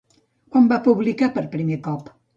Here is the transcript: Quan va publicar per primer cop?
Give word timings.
Quan 0.55 0.69
va 0.71 0.79
publicar 0.89 1.29
per 1.37 1.47
primer 1.55 1.81
cop? 1.91 2.15